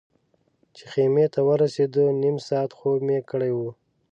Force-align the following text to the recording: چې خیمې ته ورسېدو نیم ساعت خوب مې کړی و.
چې 0.75 0.83
خیمې 0.91 1.25
ته 1.33 1.39
ورسېدو 1.49 2.03
نیم 2.21 2.37
ساعت 2.47 2.71
خوب 2.77 2.97
مې 3.07 3.17
کړی 3.29 3.51
و. 3.57 3.59